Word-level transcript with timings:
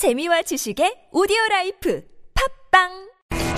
재미와 0.00 0.40
지식의 0.40 1.10
오디오 1.12 1.36
라이프 1.50 2.00
팟빵 2.72 2.88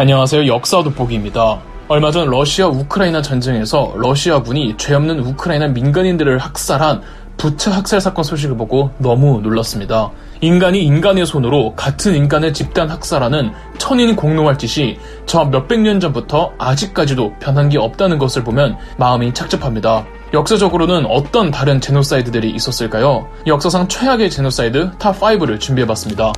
안녕하세요. 0.01 0.49
역사 0.49 0.83
돋보기입니다. 0.83 1.63
얼마 1.87 2.11
전 2.11 2.29
러시아 2.29 2.67
우크라이나 2.67 3.23
전쟁에서 3.23 3.95
러시아군이 3.97 4.77
죄 4.77 4.95
없는 4.95 5.21
우크라이나 5.21 5.69
민간인들을 5.69 6.39
학살한 6.39 7.03
부차 7.37 7.71
학살 7.71 8.01
사건 8.01 8.25
소식을 8.25 8.57
보고 8.57 8.91
너무 8.99 9.41
놀랐습니다. 9.41 10.11
인간이 10.41 10.83
인간의 10.83 11.27
손으로 11.27 11.77
같은 11.77 12.17
인간을 12.17 12.53
집단 12.53 12.91
학살하는 12.91 13.53
천인 13.79 14.17
공노할 14.17 14.59
짓이 14.59 14.99
저 15.27 15.45
몇백 15.45 15.79
년 15.79 16.01
전부터 16.01 16.55
아직까지도 16.59 17.35
변한 17.39 17.69
게 17.69 17.79
없다는 17.79 18.19
것을 18.19 18.43
보면 18.43 18.77
마음이 18.99 19.33
착잡합니다. 19.33 20.05
역사적으로는 20.33 21.05
어떤 21.07 21.51
다른 21.51 21.79
제노사이드들이 21.79 22.51
있었을까요? 22.53 23.29
역사상 23.47 23.89
최악의 23.89 24.31
제노사이드 24.31 24.93
탑5를 24.93 25.61
준비해봤습니다. 25.61 26.33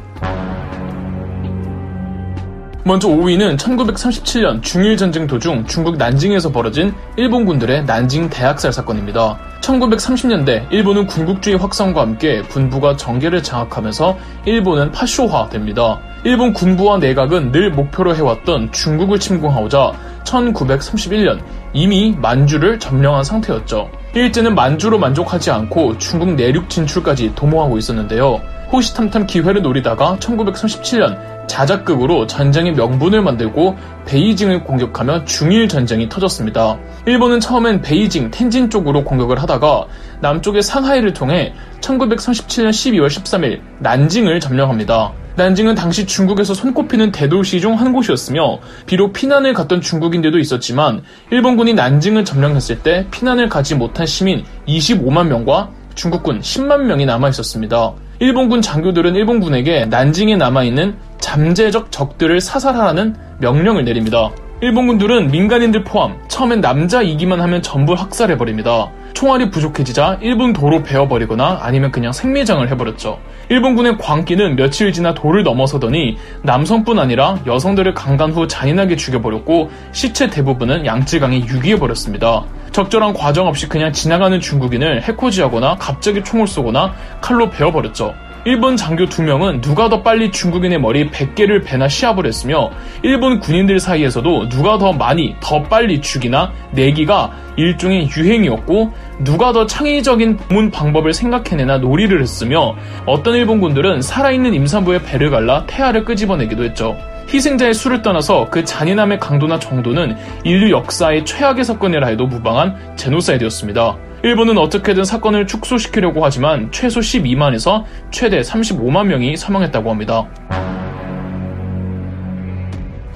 먼저 2.87 3.09
5위는 3.09 3.57
1937년 3.57 4.63
중일전쟁 4.63 5.27
도중 5.27 5.65
중국 5.67 5.97
난징에서 5.97 6.51
벌어진 6.51 6.93
일본군들의 7.17 7.85
난징 7.85 8.29
대학살 8.29 8.73
사건입니다. 8.73 9.39
1930년대 9.63 10.71
일본은 10.71 11.07
군국주의 11.07 11.57
확산과 11.57 12.03
함께 12.03 12.43
군부가 12.43 12.97
정계를 12.97 13.43
장악하면서 13.43 14.19
일본은 14.45 14.91
파쇼화됩니다. 14.93 16.01
일본 16.25 16.53
군부와 16.53 16.99
내각은 16.99 17.53
늘 17.53 17.71
목표로 17.71 18.15
해왔던 18.17 18.73
중국을 18.73 19.19
침공하고자 19.19 19.93
1931년 20.25 21.41
이미 21.73 22.15
만주를 22.17 22.79
점령한 22.79 23.25
상태였죠. 23.25 23.91
일제는 24.15 24.55
만주로 24.55 24.99
만족하지 24.99 25.51
않고 25.51 25.99
중국 25.99 26.35
내륙 26.35 26.69
진출까지 26.71 27.35
도모하고 27.35 27.79
있었는데요. 27.79 28.41
호시탐탐 28.75 29.29
기회를 29.29 29.63
노리다가 29.63 30.17
1937년 30.19 31.47
자작극으로 31.47 32.27
전쟁의 32.27 32.73
명분을 32.73 33.23
만들고 33.23 33.77
베이징을 34.05 34.65
공격하며 34.65 35.27
중일 35.27 35.69
전쟁이 35.69 36.09
터졌습니다. 36.09 36.77
일본은 37.07 37.39
처음엔 37.39 37.83
베이징, 37.83 38.33
텐진 38.33 38.71
쪽으로 38.71 39.05
공격을 39.05 39.41
하다가 39.41 39.87
남쪽의 40.21 40.65
상하이를 40.65 41.13
통해 41.13 41.55
1937년 41.83 42.71
12월 42.71 43.07
13일 43.07 43.61
난징을 43.79 44.41
점령합니다. 44.41 45.13
난징은 45.37 45.77
당시 45.77 46.07
중국에서 46.07 46.55
손꼽히는 46.55 47.13
대도시 47.13 47.61
중 47.61 47.75
한 47.75 47.93
곳이었으며 47.93 48.59
비록 48.87 49.13
피난을 49.13 49.53
갔던 49.53 49.83
중국인들도 49.83 50.39
있었지만 50.39 51.03
일본군이 51.31 51.75
난징을 51.75 52.25
점령했을 52.25 52.83
때 52.83 53.07
피난을 53.13 53.49
가지 53.49 53.77
못한 53.77 54.07
시민 54.07 54.45
25만 54.67 55.29
명과 55.29 55.71
중국군 55.95 56.41
10만 56.41 56.83
명이 56.83 57.07
남아 57.07 57.29
있었습니다. 57.31 57.93
일본군 58.21 58.63
장교들은 58.63 59.15
일본군에게 59.17 59.87
난징에 59.87 60.37
남아있는 60.37 60.97
잠재적 61.21 61.91
적들을 61.91 62.41
사살하라는 62.41 63.17
명령을 63.41 63.85
내립니다. 63.85 64.31
일본군들은 64.61 65.31
민간인들 65.31 65.85
포함 65.85 66.17
처음엔 66.29 66.61
남자 66.61 67.03
이기만 67.03 67.41
하면 67.41 67.61
전부 67.61 67.93
학살해버립니다. 67.93 68.91
총알이 69.13 69.51
부족해지자 69.51 70.19
일본 70.23 70.53
도로 70.53 70.83
베어버리거나 70.83 71.59
아니면 71.61 71.91
그냥 71.91 72.13
생매장을 72.13 72.69
해버렸죠. 72.71 73.19
일본군의 73.49 73.99
광기는 73.99 74.57
며칠 74.57 74.93
지나 74.93 75.13
도를 75.13 75.43
넘어서더니 75.43 76.17
남성뿐 76.43 76.99
아니라 76.99 77.39
여성들을 77.47 77.95
강간 77.95 78.33
후 78.33 78.49
잔인하게 78.49 78.97
죽여버렸고 78.97 79.71
시체 79.93 80.31
대부분은 80.31 80.87
양쯔강에 80.87 81.41
유기해버렸습니다. 81.41 82.45
적절한 82.75 83.15
과정 83.15 83.47
없이 83.47 83.69
그냥 83.69 83.93
지나가는 83.93 84.39
중국인을 84.41 85.03
해코지하거나 85.03 85.77
갑자기 85.77 86.25
총을 86.25 86.49
쏘거나 86.49 86.93
칼로 87.21 87.49
베어버렸죠. 87.49 88.13
일본 88.47 88.77
장교 88.77 89.07
두명은 89.07 89.61
누가 89.61 89.89
더 89.89 90.03
빨리 90.03 90.33
중국인의 90.33 90.81
머리 90.81 91.09
100개를 91.09 91.65
베나 91.65 91.89
시합을 91.89 92.27
했으며 92.27 92.71
일본 93.03 93.39
군인들 93.39 93.79
사이에서도 93.79 94.49
누가 94.49 94.77
더 94.77 94.93
많이 94.93 95.37
더 95.41 95.63
빨리 95.63 96.01
죽이나 96.03 96.53
내기가 96.73 97.31
일종의 97.57 98.11
유행이었고 98.15 98.93
누가 99.21 99.53
더 99.53 99.67
창의적인 99.67 100.41
문 100.49 100.73
방법을 100.73 101.15
생각해내나 101.15 101.79
놀이를 101.79 102.21
했으며 102.21 102.75
어떤 103.07 103.37
일본군들은 103.37 104.03
살아있는 104.03 104.53
임산부의 104.53 105.05
배를 105.05 105.31
갈라 105.31 105.65
태아를 105.67 106.05
끄집어내기도 106.05 106.65
했죠. 106.65 106.97
희생자의 107.33 107.75
수를 107.75 108.03
떠나서 108.03 108.49
그 108.51 108.65
잔인함의 108.65 109.19
강도나 109.19 109.59
정도는 109.59 110.17
인류 110.45 110.71
역사의 110.71 111.25
최악의 111.25 111.65
사건이라 111.65 112.07
해도 112.09 112.27
무방한 112.27 112.97
제노사이드였습니다. 112.97 113.97
일본은 114.23 114.57
어떻게든 114.57 115.05
사건을 115.05 115.47
축소시키려고 115.47 116.25
하지만 116.25 116.71
최소 116.73 117.01
12만에서 117.01 117.85
최대 118.11 118.41
35만 118.41 119.07
명이 119.07 119.37
사망했다고 119.37 119.91
합니다. 119.91 120.27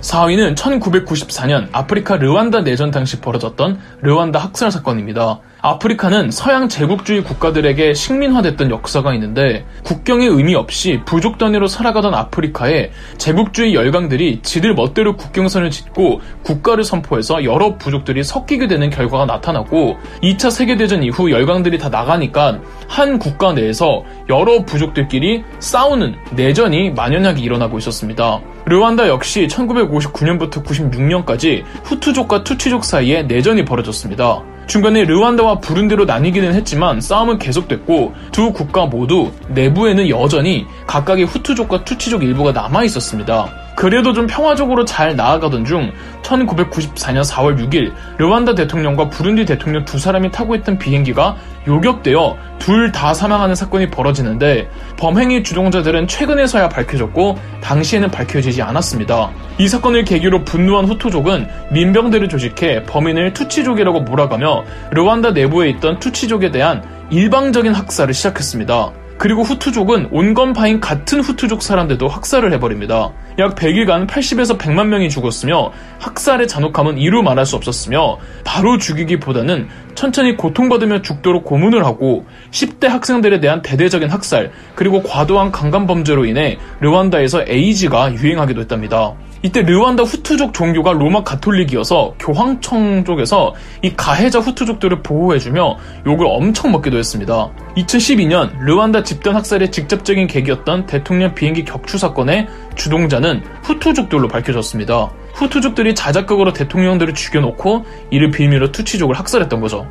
4위는 0.01 0.55
1994년 0.55 1.69
아프리카 1.73 2.17
르완다 2.17 2.61
내전 2.61 2.91
당시 2.91 3.21
벌어졌던 3.21 3.79
르완다 4.03 4.39
학살 4.39 4.71
사건입니다. 4.71 5.41
아프리카는 5.61 6.31
서양 6.31 6.69
제국주의 6.69 7.25
국가들에게 7.25 7.93
식민화됐던 7.93 8.71
역사가 8.71 9.13
있는데 9.15 9.65
국경의 9.83 10.29
의미 10.29 10.55
없이 10.55 11.01
부족 11.05 11.37
단위로 11.37 11.67
살아가던 11.67 12.15
아프리카에 12.15 12.93
제국주의 13.17 13.75
열강들이 13.75 14.41
지들 14.43 14.75
멋대로 14.75 15.17
국경선을 15.17 15.71
짓고 15.71 16.21
국가를 16.45 16.85
선포해서 16.85 17.43
여러 17.43 17.77
부족들이 17.77 18.23
섞이게 18.23 18.69
되는 18.69 18.89
결과가 18.89 19.27
나타났고 19.27 19.97
2차 20.23 20.53
세계대전 20.53 21.03
이후 21.03 21.33
열강들이 21.33 21.79
다 21.79 21.89
나가니까 21.89 22.61
한 22.87 23.19
국가 23.19 23.53
내에서 23.53 24.05
여러 24.29 24.65
부족들끼리 24.65 25.43
싸우는 25.59 26.15
내전이 26.37 26.91
만연하게 26.93 27.43
일어나고 27.43 27.79
있었습니다. 27.79 28.41
르완다 28.67 29.09
역시 29.09 29.49
1959년부터 29.49 30.65
96년까지 30.65 31.65
후투족과 31.83 32.45
투치족 32.45 32.85
사이에 32.85 33.25
내전이 33.25 33.65
벌어졌습니다. 33.65 34.45
중간에 34.69 35.05
르완다와 35.05 35.61
부룬디로 35.61 36.05
나뉘기는 36.05 36.53
했지만 36.55 37.01
싸움은 37.01 37.39
계속됐고 37.39 38.13
두 38.33 38.53
국가 38.53 38.85
모두 38.85 39.33
내부에는 39.49 40.11
여전히 40.11 40.67
각각의 40.87 41.25
후투족과 41.25 41.85
투치족 41.85 42.23
일부가 42.23 42.53
남아 42.53 42.85
있었습니다. 42.85 43.68
그래도 43.79 44.13
좀 44.13 44.27
평화적으로 44.27 44.85
잘 44.85 45.15
나아가던 45.15 45.65
중 45.65 45.93
1994년 46.23 47.23
4월 47.23 47.57
6일 47.57 47.93
르완다 48.19 48.57
대통령과 48.57 49.09
부룬디 49.09 49.45
대통령 49.45 49.85
두 49.85 50.01
사람이 50.01 50.33
타고 50.33 50.57
있던 50.57 50.79
비행기가 50.79 51.37
요격되어 51.69 52.37
둘 52.59 52.91
다 52.91 53.15
사망하는 53.15 53.55
사건이 53.55 53.91
벌어지는데 53.91 54.69
범행의 54.97 55.45
주동자들은 55.45 56.09
최근에서야 56.09 56.69
밝혀졌고 56.71 57.39
당시에는 57.61 58.11
밝혀지지 58.11 58.63
않았습니다. 58.63 59.31
이 59.59 59.69
사건을 59.69 60.05
계기로 60.05 60.45
분노한 60.45 60.87
후투족은 60.87 61.47
민병대를 61.71 62.29
조직해 62.29 62.83
범인을 62.83 63.33
투치족이라고 63.33 64.01
몰아가며 64.01 64.65
르완다 64.91 65.31
내부에 65.31 65.69
있던 65.69 66.01
투치족에 66.01 66.51
대한 66.51 66.83
일방적인 67.11 67.73
학살을 67.75 68.13
시작했습니다. 68.13 68.91
그리고 69.19 69.43
후투족은 69.43 70.09
온건파인 70.13 70.79
같은 70.81 71.21
후투족 71.21 71.61
사람들도 71.61 72.07
학살을 72.07 72.53
해버립니다. 72.55 73.13
약 73.41 73.57
100일간 73.57 74.07
80에서 74.07 74.57
100만 74.57 74.87
명이 74.87 75.11
죽었으며 75.11 75.73
학살의 75.99 76.47
잔혹함은 76.47 76.99
이루 76.99 77.23
말할 77.23 77.45
수 77.45 77.57
없었으며 77.57 78.19
바로 78.45 78.79
죽이기보다는 78.79 79.69
천천히 79.97 80.37
고통받으며 80.37 81.03
죽도록 81.03 81.45
고문을 81.45 81.85
하고 81.85 82.27
10대 82.53 82.87
학생들에 82.87 83.41
대한 83.41 83.61
대대적인 83.63 84.09
학살 84.09 84.53
그리고 84.77 85.03
과도한 85.03 85.51
강간범죄로 85.51 86.25
인해 86.25 86.59
르완다에서 86.81 87.45
에이즈가 87.49 88.15
유행하기도 88.15 88.61
했답니다. 88.61 89.15
이때 89.43 89.63
르완다 89.63 90.03
후투족 90.03 90.53
종교가 90.53 90.93
로마 90.93 91.23
가톨릭이어서 91.23 92.15
교황청 92.19 93.05
쪽에서 93.05 93.55
이 93.83 93.95
가해자 93.95 94.41
후투족들을 94.41 95.03
보호해주며 95.03 95.77
욕을 96.07 96.27
엄청 96.29 96.73
먹기도 96.73 96.99
했습니다. 96.99 97.51
2012년 97.77 98.59
르완다 98.61 99.05
집단 99.05 99.37
학살의 99.37 99.71
직접적인 99.71 100.27
계기였던 100.27 100.87
대통령 100.87 101.35
비행기 101.35 101.65
격추 101.65 101.99
사건의 101.99 102.49
주동자는 102.75 103.43
후투족들로 103.63 104.27
밝혀졌습니다. 104.29 105.11
후투족들이 105.35 105.95
자작극으로 105.95 106.53
대통령들을 106.53 107.15
죽여놓고 107.15 107.85
이를 108.11 108.31
빌미로 108.33 108.73
투치족을 108.73 109.17
학살했던 109.17 109.61
거죠. 109.61 109.87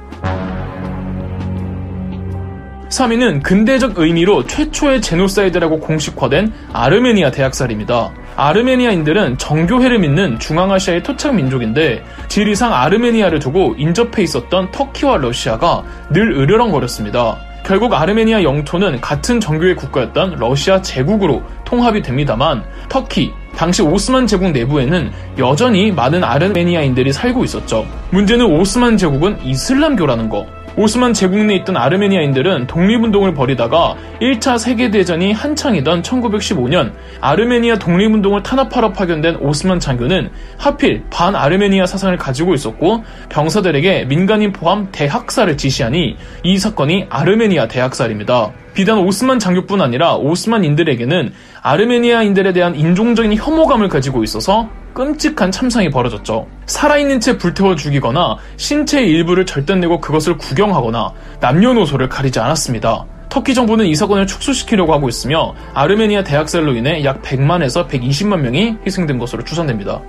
3위는 2.89 3.43
근대적 3.43 3.97
의미로 3.97 4.45
최초의 4.45 5.01
제노사이드라고 5.01 5.79
공식화된 5.79 6.53
아르메니아 6.73 7.31
대학살입니다. 7.31 8.13
아르메니아인들은 8.37 9.39
정교회를 9.39 9.99
믿는 9.99 10.39
중앙아시아의 10.39 11.03
토착 11.03 11.35
민족인데 11.35 12.03
지리상 12.27 12.71
아르메니아를 12.71 13.39
두고 13.39 13.75
인접해 13.77 14.21
있었던 14.23 14.71
터키와 14.71 15.17
러시아가 15.17 15.83
늘 16.11 16.31
으르렁거렸습니다. 16.31 17.37
결국 17.65 17.93
아르메니아 17.93 18.43
영토는 18.43 19.01
같은 19.01 19.41
정교회 19.41 19.73
국가였던 19.75 20.37
러시아 20.39 20.81
제국으로 20.81 21.43
통합이 21.65 22.01
됩니다만 22.01 22.63
터키, 22.87 23.33
당시 23.57 23.81
오스만 23.81 24.25
제국 24.25 24.51
내부에는 24.51 25.11
여전히 25.37 25.91
많은 25.91 26.23
아르메니아인들이 26.23 27.11
살고 27.11 27.43
있었죠. 27.43 27.85
문제는 28.11 28.45
오스만 28.45 28.95
제국은 28.95 29.43
이슬람교라는 29.43 30.29
거. 30.29 30.45
오스만 30.79 31.11
제국 31.11 31.43
내에 31.43 31.57
있던 31.57 31.75
아르메니아인들은 31.75 32.67
독립운동을 32.67 33.33
벌이다가 33.33 33.95
1차 34.21 34.59
세계대전이 34.59 35.33
한창이던 35.33 36.03
1915년 36.03 36.91
아르메니아 37.19 37.79
독립운동을 37.79 38.43
탄압하러 38.43 38.93
파견된 38.93 39.37
오스만 39.37 39.79
장교는 39.79 40.29
하필 40.59 41.03
반 41.09 41.35
아르메니아 41.35 41.87
사상을 41.87 42.15
가지고 42.17 42.53
있었고 42.53 43.03
병사들에게 43.29 44.05
민간인 44.05 44.53
포함 44.53 44.89
대학살을 44.91 45.57
지시하니 45.57 46.15
이 46.43 46.57
사건이 46.59 47.07
아르메니아 47.09 47.67
대학살입니다. 47.67 48.51
비단 48.75 48.99
오스만 48.99 49.39
장교뿐 49.39 49.81
아니라 49.81 50.15
오스만인들에게는 50.17 51.33
아르메니아인들에 51.63 52.53
대한 52.53 52.75
인종적인 52.75 53.33
혐오감을 53.33 53.89
가지고 53.89 54.23
있어서 54.23 54.69
끔찍한 54.97 55.51
참상이 55.51 55.91
벌어졌죠. 55.91 56.47
살아있는 56.65 57.19
채 57.19 57.37
불태워 57.37 57.75
죽이거나 57.75 58.37
신체의 58.57 59.07
일부를 59.11 59.45
절단내고 59.45 60.01
그것을 60.01 60.39
구경하거나 60.39 61.13
남녀노소를 61.39 62.09
가리지 62.09 62.39
않았습니다. 62.39 63.05
터키 63.29 63.53
정부는 63.53 63.85
이 63.85 63.93
사건을 63.93 64.25
축소시키려고 64.25 64.93
하고 64.93 65.07
있으며 65.07 65.53
아르메니아 65.75 66.23
대학살로 66.23 66.73
인해 66.73 67.03
약 67.03 67.21
100만에서 67.21 67.87
120만 67.87 68.39
명이 68.39 68.77
희생된 68.87 69.19
것으로 69.19 69.43
추산됩니다. 69.43 70.01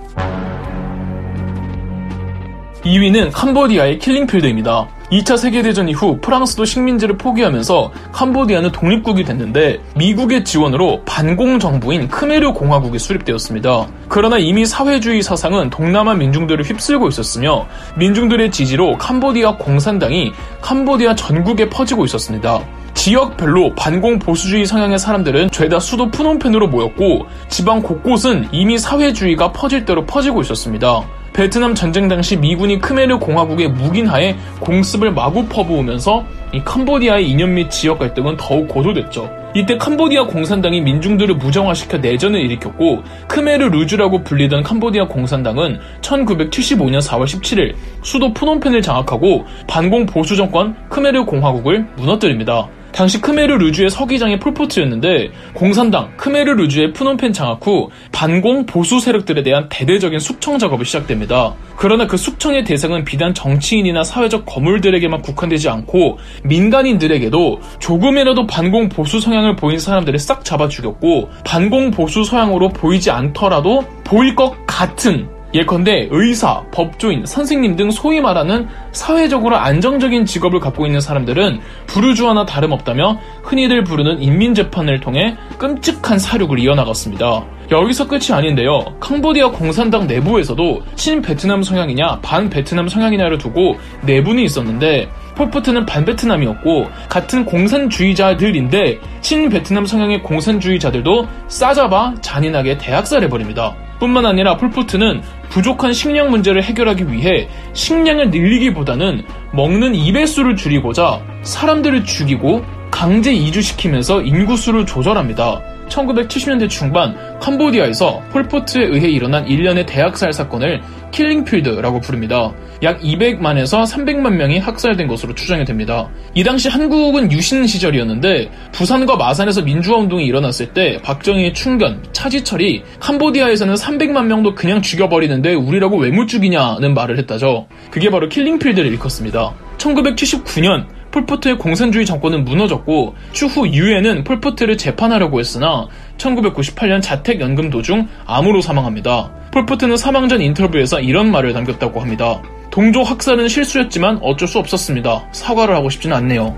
2위는 2.81 3.29
캄보디아의 3.31 3.99
킬링필드입니다. 3.99 4.87
2차 5.11 5.37
세계대전 5.37 5.89
이후 5.89 6.19
프랑스도 6.21 6.65
식민지를 6.65 7.17
포기하면서 7.17 7.91
캄보디아는 8.11 8.71
독립국이 8.71 9.23
됐는데 9.23 9.79
미국의 9.95 10.45
지원으로 10.45 11.01
반공 11.05 11.57
정부인 11.57 12.07
크메르 12.07 12.53
공화국이 12.53 12.99
수립되었습니다. 12.99 13.87
그러나 14.07 14.37
이미 14.37 14.67
사회주의 14.67 15.23
사상은 15.23 15.71
동남아 15.71 16.13
민중들을 16.13 16.63
휩쓸고 16.63 17.07
있었으며 17.07 17.67
민중들의 17.97 18.51
지지로 18.51 18.97
캄보디아 18.97 19.57
공산당이 19.57 20.31
캄보디아 20.61 21.15
전국에 21.15 21.69
퍼지고 21.69 22.05
있었습니다. 22.05 22.63
지역별로 23.09 23.73
반공 23.73 24.19
보수주의 24.19 24.67
성향의 24.67 24.99
사람들은 24.99 25.49
죄다 25.49 25.79
수도 25.79 26.11
푸놈펜으로 26.11 26.67
모였고 26.67 27.25
지방 27.47 27.81
곳곳은 27.81 28.49
이미 28.51 28.77
사회주의가 28.77 29.51
퍼질 29.51 29.83
대로 29.83 30.05
퍼지고 30.05 30.41
있었습니다. 30.41 31.01
베트남 31.33 31.73
전쟁 31.73 32.07
당시 32.07 32.37
미군이 32.37 32.79
크메르 32.79 33.17
공화국의 33.17 33.69
묵인하에 33.69 34.35
공습을 34.59 35.11
마구 35.11 35.47
퍼부으면서 35.47 36.23
이 36.53 36.61
캄보디아의 36.63 37.27
이념 37.27 37.55
및 37.55 37.71
지역 37.71 37.97
갈등은 37.97 38.37
더욱 38.37 38.67
고조됐죠. 38.67 39.27
이때 39.55 39.75
캄보디아 39.75 40.25
공산당이 40.27 40.81
민중들을 40.81 41.33
무정화시켜 41.35 41.97
내전을 41.97 42.39
일으켰고 42.41 43.01
크메르 43.27 43.69
루즈라고 43.69 44.23
불리던 44.23 44.61
캄보디아 44.61 45.07
공산당은 45.07 45.79
1975년 46.01 47.01
4월 47.01 47.23
17일 47.23 47.73
수도 48.03 48.31
프놈펜을 48.35 48.83
장악하고 48.83 49.47
반공 49.65 50.05
보수 50.05 50.35
정권 50.35 50.75
크메르 50.89 51.25
공화국을 51.25 51.87
무너뜨립니다. 51.95 52.69
당시 52.91 53.21
크메르 53.21 53.53
루주의 53.53 53.89
서기장이 53.89 54.39
폴포트였는데 54.39 55.31
공산당 55.53 56.15
크메르 56.17 56.51
루주의 56.51 56.93
프놈펜 56.93 57.33
장악 57.33 57.65
후 57.65 57.89
반공 58.11 58.65
보수 58.65 58.99
세력들에 58.99 59.43
대한 59.43 59.67
대대적인 59.69 60.19
숙청 60.19 60.57
작업이 60.59 60.85
시작됩니다. 60.85 61.55
그러나 61.77 62.07
그 62.07 62.17
숙청의 62.17 62.65
대상은 62.65 63.05
비단 63.05 63.33
정치인이나 63.33 64.03
사회적 64.03 64.45
거물들에게만 64.45 65.21
국한되지 65.21 65.69
않고 65.69 66.17
민간인들에게도 66.43 67.61
조금이라도 67.79 68.47
반공 68.47 68.89
보수 68.89 69.19
성향을 69.19 69.55
보인 69.55 69.79
사람들을 69.79 70.19
싹 70.19 70.43
잡아 70.43 70.67
죽였고 70.67 71.29
반공 71.45 71.91
보수 71.91 72.23
성향으로 72.23 72.69
보이지 72.69 73.11
않더라도 73.11 73.85
보일 74.03 74.35
것 74.35 74.55
같은 74.65 75.38
예컨대 75.53 76.07
의사, 76.11 76.63
법조인, 76.71 77.25
선생님 77.25 77.75
등 77.75 77.91
소위 77.91 78.21
말하는 78.21 78.67
사회적으로 78.91 79.57
안정적인 79.57 80.25
직업을 80.25 80.59
갖고 80.59 80.85
있는 80.85 81.01
사람들은 81.01 81.59
부르주아나 81.87 82.45
다름없다며 82.45 83.19
흔히들 83.43 83.83
부르는 83.83 84.21
인민재판을 84.21 84.99
통해 84.99 85.35
끔찍한 85.57 86.19
사륙을 86.19 86.59
이어나갔습니다. 86.59 87.45
여기서 87.71 88.07
끝이 88.07 88.31
아닌데요. 88.31 88.83
캄보디아 88.99 89.51
공산당 89.51 90.07
내부에서도 90.07 90.81
친 90.95 91.21
베트남 91.21 91.61
성향이냐 91.61 92.19
반 92.21 92.49
베트남 92.49 92.87
성향이냐를 92.87 93.37
두고 93.37 93.77
내분이 94.01 94.43
있었는데 94.43 95.09
폴포트는 95.39 95.85
반베트남이었고 95.85 96.89
같은 97.07 97.45
공산주의자들인데 97.45 98.99
친베트남 99.21 99.85
성향의 99.85 100.21
공산주의자들도 100.21 101.27
싸잡아 101.47 102.15
잔인하게 102.21 102.77
대학살해버립니다. 102.77 103.73
뿐만 103.99 104.25
아니라 104.25 104.57
폴포트는 104.57 105.21
부족한 105.49 105.93
식량 105.93 106.29
문제를 106.29 106.63
해결하기 106.63 107.11
위해 107.11 107.47
식량을 107.73 108.31
늘리기보다는 108.31 109.23
먹는 109.53 109.95
입의 109.95 110.27
수를 110.27 110.55
줄이고자 110.55 111.21
사람들을 111.43 112.03
죽이고 112.03 112.63
강제 112.91 113.31
이주시키면서 113.31 114.21
인구수를 114.21 114.85
조절합니다. 114.85 115.61
1970년대 115.89 116.69
중반 116.69 117.15
캄보디아에서 117.39 118.21
폴포트에 118.31 118.85
의해 118.85 119.09
일어난 119.09 119.47
일련의 119.47 119.85
대학살 119.85 120.31
사건을 120.31 120.81
킬링필드라고 121.11 121.99
부릅니다. 122.01 122.53
약 122.83 122.99
200만에서 123.01 123.83
300만 123.83 124.33
명이 124.33 124.59
학살된 124.59 125.07
것으로 125.07 125.33
추정이 125.33 125.65
됩니다. 125.65 126.07
이 126.35 126.43
당시 126.43 126.69
한국은 126.69 127.31
유신 127.31 127.65
시절이었는데 127.65 128.51
부산과 128.71 129.15
마산에서 129.17 129.63
민주화 129.63 129.97
운동이 129.97 130.25
일어났을 130.25 130.67
때 130.73 130.99
박정희의 131.03 131.53
충견, 131.53 132.03
차지철이 132.13 132.83
캄보디아에서는 132.99 133.73
300만 133.73 134.25
명도 134.25 134.53
그냥 134.55 134.81
죽여버리는데 134.81 135.55
우리라고 135.55 135.97
왜 135.97 136.09
못 136.09 136.27
죽이냐는 136.27 136.93
말을 136.93 137.17
했다죠. 137.19 137.67
그게 137.91 138.09
바로 138.09 138.27
킬링필드를 138.29 138.91
일컫습니다. 138.91 139.53
1979년 139.77 140.85
폴포트의 141.11 141.57
공산주의 141.57 142.05
정권은 142.05 142.45
무너졌고 142.45 143.15
추후 143.31 143.67
유엔은 143.67 144.23
폴포트를 144.23 144.77
재판하려고 144.77 145.39
했으나 145.39 145.87
1998년 146.17 147.01
자택 147.01 147.41
연금 147.41 147.69
도중 147.69 148.07
암으로 148.25 148.61
사망합니다. 148.61 149.31
폴포트는 149.51 149.97
사망 149.97 150.29
전 150.29 150.41
인터뷰에서 150.41 150.99
이런 150.99 151.31
말을 151.31 151.53
남겼다고 151.53 151.99
합니다. 151.99 152.41
동족 152.71 153.01
학살은 153.01 153.47
실수였지만 153.47 154.19
어쩔 154.21 154.47
수 154.47 154.59
없었습니다. 154.59 155.29
사과를 155.31 155.75
하고 155.75 155.89
싶지는 155.89 156.15
않네요. 156.17 156.55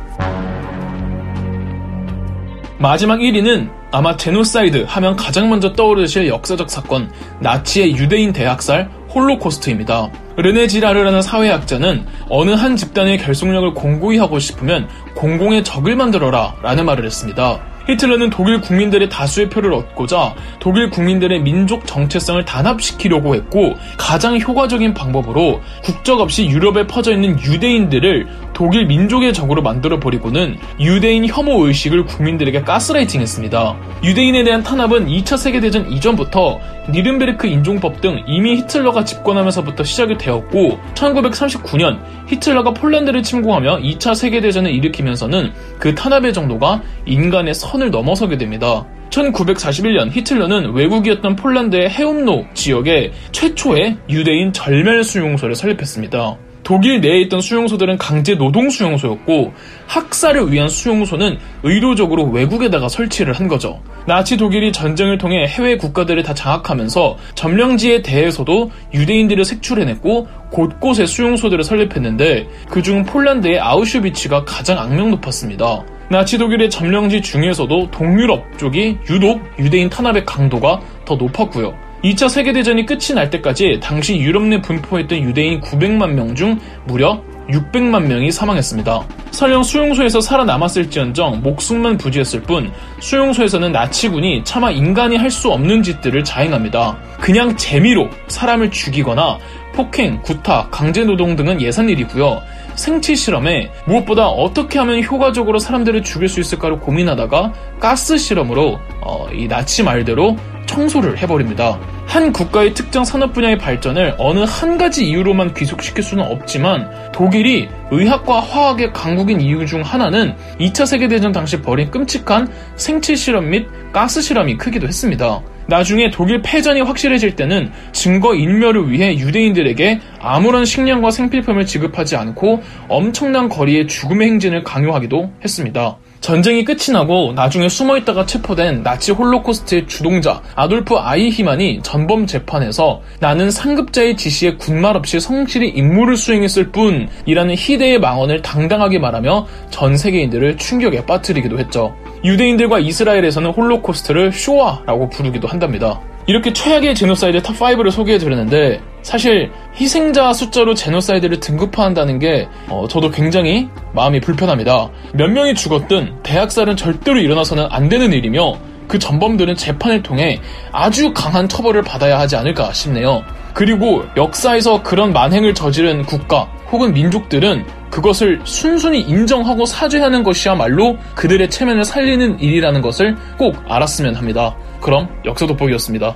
마지막 2.78 3.20
1위는 3.20 3.70
아마 3.92 4.18
제노사이드 4.18 4.86
하면 4.88 5.16
가장 5.16 5.50
먼저 5.50 5.74
떠오르실 5.74 6.28
역사적 6.28 6.70
사건 6.70 7.12
나치의 7.40 7.96
유대인 7.96 8.34
대학살 8.34 8.90
홀로코스트입니다. 9.14 10.10
르네 10.38 10.68
지라르라는 10.68 11.22
사회학자는 11.22 12.06
어느 12.30 12.52
한 12.52 12.76
집단의 12.76 13.18
결속력을 13.18 13.74
공고히 13.74 14.18
하고 14.18 14.40
싶으면 14.40 14.88
공공의 15.16 15.64
적을 15.64 15.96
만들어라 15.96 16.56
라는 16.62 16.86
말을 16.86 17.06
했습니다. 17.06 17.60
히틀러는 17.88 18.30
독일 18.30 18.62
국민들의 18.62 19.10
다수의 19.10 19.50
표를 19.50 19.74
얻고자 19.74 20.36
독일 20.60 20.90
국민들의 20.90 21.42
민족 21.42 21.86
정체성을 21.86 22.44
단합시키려고 22.46 23.36
했고 23.36 23.76
가장 23.98 24.40
효과적인 24.40 24.94
방법으로 24.94 25.62
국적 25.84 26.20
없이 26.20 26.46
유럽에 26.46 26.86
퍼져 26.88 27.12
있는 27.12 27.40
유대인들을 27.42 28.28
독일 28.62 28.86
민족의 28.86 29.34
적으로 29.34 29.64
만들어 29.64 30.00
버리고는 30.00 30.56
유대인 30.80 31.26
혐오 31.26 31.66
의식을 31.66 32.06
국민들에게 32.06 32.62
가스라이팅했습니다. 32.62 33.76
유대인에 34.04 34.44
대한 34.44 34.62
탄압은 34.62 35.08
2차 35.08 35.36
세계대전 35.36 35.92
이전부터 35.92 36.60
니른베르크 36.92 37.48
인종법 37.48 38.02
등 38.02 38.24
이미 38.28 38.58
히틀러가 38.58 39.04
집권하면서부터 39.04 39.84
시작이 39.84 40.20
되었고 40.20 40.78
1939년 40.94 42.02
히틀러가 42.28 42.76
폴란드를 42.76 43.24
침공하며 43.24 43.80
2차 43.80 44.14
세계대전을 44.14 44.72
일으키면서는 44.76 45.54
그 45.80 45.96
탄압의 45.96 46.32
정도가 46.32 46.84
인간의 47.08 47.56
선을 47.56 47.90
넘어서게 47.90 48.38
됩니다. 48.38 48.86
1941년 49.10 50.12
히틀러는 50.12 50.74
외국이었던 50.74 51.36
폴란드의 51.36 51.90
해움로 51.90 52.46
지역에 52.54 53.12
최초의 53.32 53.98
유대인 54.08 54.54
절멸 54.54 55.04
수용소를 55.04 55.56
설립했습니다. 55.56 56.51
독일 56.64 57.02
내에 57.02 57.22
있던 57.22 57.42
수용소들은 57.42 57.98
강제 57.98 58.36
노동 58.36 58.70
수용소였고 58.70 59.54
학살을 59.88 60.52
위한 60.52 60.70
수용소는 60.70 61.38
의도적으로 61.64 62.26
외국에다가 62.26 62.88
설치를 62.88 63.34
한 63.34 63.48
거죠. 63.48 63.82
나치 64.08 64.38
독일이 64.38 64.72
전쟁을 64.72 65.18
통해 65.18 65.46
해외 65.48 65.78
국가들을 65.78 66.22
다 66.24 66.34
장악하면서 66.34 67.18
점령지에 67.36 68.02
대해서도 68.02 68.72
유대인들을 68.94 69.44
색출해냈고 69.44 70.28
곳곳에 70.52 71.06
수용소들을 71.06 71.64
설립했는데 71.64 72.48
그중 72.70 73.04
폴란드의 73.04 73.60
아우슈비츠가 73.60 74.46
가장 74.46 74.80
악명 74.80 75.12
높았습니다. 75.12 75.84
나치 76.10 76.38
독일의 76.38 76.70
점령지 76.70 77.22
중에서도 77.22 77.90
동유럽 77.92 78.58
쪽이 78.58 78.98
유독 79.10 79.42
유대인 79.58 79.90
탄압의 79.90 80.26
강도가 80.26 80.82
더 81.06 81.16
높았고요. 81.16 81.74
2차 82.04 82.30
세계대전이 82.30 82.86
끝이 82.86 83.14
날 83.14 83.30
때까지 83.30 83.80
당시 83.82 84.18
유럽 84.18 84.44
내 84.44 84.60
분포했던 84.62 85.20
유대인 85.20 85.62
900만 85.62 86.12
명 86.14 86.36
중 86.36 86.60
무려 86.86 87.22
600만 87.50 88.04
명이 88.08 88.32
사망했습니다. 88.32 89.02
설령 89.32 89.64
수용소에서 89.64 90.22
살아남았을지언정 90.22 91.42
목숨만 91.44 91.98
부지했을 91.98 92.42
뿐 92.44 92.72
수용소에서는 93.00 93.72
나치군이 93.72 94.44
차마 94.46 94.72
인간이 94.72 95.18
할 95.18 95.30
수 95.32 95.52
없는 95.52 95.84
짓들을 95.84 96.24
자행합니다. 96.24 96.98
그냥 97.20 97.56
재미로 97.58 98.10
사람을 98.28 98.72
죽이거나 98.72 99.38
폭행, 99.74 100.22
구타, 100.22 100.70
강제노동 100.72 101.36
등은 101.36 101.62
예산일이고요. 101.62 102.42
생체 102.76 103.16
실험에 103.16 103.70
무엇보다 103.86 104.28
어떻게 104.28 104.80
하면 104.80 105.04
효과적으로 105.04 105.60
사람들을 105.60 106.04
죽일 106.04 106.30
수 106.30 106.40
있을까를 106.40 106.80
고민하다가 106.80 107.54
가스 107.80 108.18
실험으로 108.18 108.80
어, 109.02 109.28
이 109.34 109.48
나치 109.48 109.84
말대로 109.84 110.38
청소를 110.66 111.18
해버립니다. 111.18 111.80
한 112.06 112.34
국가의 112.34 112.74
특정 112.74 113.06
산업 113.06 113.34
분야의 113.34 113.58
발전을 113.58 114.16
어느 114.18 114.40
한 114.48 114.78
가지 114.78 115.08
이유로만 115.08 115.54
귀속시킬 115.54 116.04
수는 116.04 116.26
없지만 116.26 117.12
독일이 117.14 117.70
의학과 117.90 118.40
화학의 118.42 118.92
강국인 118.92 119.40
이유 119.40 119.66
중 119.66 119.82
하나는 119.82 120.36
2차 120.60 120.86
세계대전 120.86 121.32
당시 121.32 121.62
벌인 121.62 121.90
끔찍한 121.90 122.52
생체 122.76 123.16
실험 123.16 123.50
및 123.50 123.68
가스 123.94 124.22
실험이 124.22 124.58
크기도 124.58 124.88
했습니다. 124.88 125.42
나중에 125.68 126.10
독일 126.10 126.42
패전이 126.42 126.82
확실해질 126.82 127.36
때는 127.38 127.72
증거 127.94 128.36
인멸을 128.36 128.92
위해 128.92 129.18
유대인들에게 129.18 130.02
아무런 130.20 130.66
식량과 130.66 131.12
생필품을 131.12 131.66
지급하지 131.66 132.18
않고 132.18 132.62
엄청난 132.90 133.48
거리의 133.48 133.88
죽음의 133.88 134.28
행진을 134.28 134.64
강요하기도 134.64 135.32
했습니다. 135.44 135.98
전쟁이 136.22 136.64
끝이 136.64 136.94
나고 136.94 137.34
나중에 137.34 137.68
숨어 137.68 137.98
있다가 137.98 138.28
체포된 138.28 138.84
나치 138.84 139.12
홀로코스트의 139.12 139.88
주동자 139.88 140.40
아돌프 140.56 140.96
아이히만이 140.96 141.82
전범 141.82 142.28
재판에서 142.28 143.02
나는 143.20 143.50
상급자의 143.50 144.16
지시에 144.16 144.56
군말 144.58 144.96
없이 144.96 145.20
성실히 145.20 145.70
임무를 145.70 146.16
수행했을 146.16 146.72
뿐이라는 146.72 147.56
희대의 147.58 148.00
망언을 148.00 148.44
당당하게 148.44 149.00
말하며 149.00 149.48
전 149.72 149.98
세계인들을 149.98 150.58
충격에 150.58 151.06
빠뜨리기도 151.08 151.58
했죠. 151.58 151.96
유대인들과 152.24 152.78
이스라엘에서는 152.80 153.50
홀로코스트를 153.50 154.32
쇼아라고 154.32 155.10
부르기도 155.10 155.48
한답니다. 155.48 156.00
이렇게 156.28 156.54
최악의 156.54 156.94
제노사이드 156.94 157.42
탑5를 157.42 157.90
소개해드렸는데 157.90 158.80
사실 159.04 159.52
희생자 159.76 160.34
숫자로 160.34 160.74
제노사이드를 160.74 161.40
등급화한다는 161.40 162.20
게 162.20 162.48
어, 162.70 162.88
저도 162.90 163.10
굉장히 163.10 163.70
마음이 163.94 164.20
불편합니다. 164.22 164.90
몇 165.14 165.30
명이 165.30 165.56
죽었든 165.56 166.24
대학살은 166.24 166.78
절대로 166.78 167.20
일어나서는 167.20 167.68
안 167.70 167.90
되는 167.90 168.14
일이며 168.14 168.58
그 168.88 169.00
전범들은 169.00 169.56
재판을 169.56 170.04
통해 170.04 170.40
아주 170.72 171.14
강한 171.14 171.48
처벌을 171.48 171.82
받아야 171.82 172.20
하지 172.20 172.36
않을까 172.36 172.74
싶네요. 172.74 173.24
그리고 173.54 174.04
역사에서 174.18 174.84
그런 174.84 175.14
만행을 175.14 175.54
저지른 175.54 176.04
국가 176.04 176.50
혹은 176.72 176.94
민족들은 176.94 177.66
그것을 177.90 178.40
순순히 178.44 179.02
인정하고 179.02 179.66
사죄하는 179.66 180.24
것이야말로 180.24 180.98
그들의 181.16 181.50
체면을 181.50 181.84
살리는 181.84 182.40
일이라는 182.40 182.82
것을 182.82 183.16
꼭 183.38 183.56
알았으면 183.68 184.16
합니다. 184.16 184.56
그럼 184.80 185.10
역사 185.26 185.46
돋보기였습니다. 185.46 186.16